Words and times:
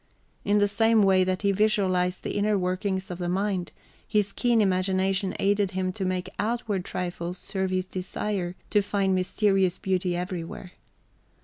In 0.43 0.57
the 0.57 0.67
same 0.67 1.03
way 1.03 1.23
that 1.23 1.43
he 1.43 1.51
visualized 1.51 2.23
the 2.23 2.31
inner 2.35 2.57
workings 2.57 3.11
of 3.11 3.19
the 3.19 3.29
mind, 3.29 3.71
his 4.07 4.31
keen 4.31 4.59
imagination 4.59 5.35
aided 5.39 5.71
him 5.77 5.93
to 5.93 6.05
make 6.05 6.27
outward 6.39 6.83
trifles 6.83 7.37
serve 7.37 7.69
his 7.69 7.85
desire 7.85 8.55
to 8.71 8.81
find 8.81 9.13
mysterious 9.13 9.77
beauty 9.77 10.15
everywhere. 10.15 10.71